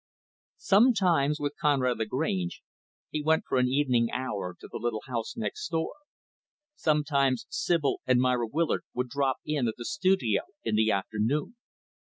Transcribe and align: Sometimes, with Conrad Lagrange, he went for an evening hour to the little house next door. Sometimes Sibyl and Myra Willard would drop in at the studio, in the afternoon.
Sometimes, 0.57 1.39
with 1.39 1.53
Conrad 1.61 1.99
Lagrange, 1.99 2.63
he 3.11 3.21
went 3.21 3.43
for 3.47 3.59
an 3.59 3.67
evening 3.67 4.09
hour 4.11 4.55
to 4.59 4.67
the 4.67 4.79
little 4.79 5.03
house 5.05 5.37
next 5.37 5.67
door. 5.69 5.93
Sometimes 6.75 7.45
Sibyl 7.49 8.01
and 8.07 8.19
Myra 8.19 8.47
Willard 8.47 8.81
would 8.95 9.09
drop 9.09 9.37
in 9.45 9.67
at 9.67 9.75
the 9.77 9.85
studio, 9.85 10.41
in 10.63 10.73
the 10.73 10.89
afternoon. 10.89 11.55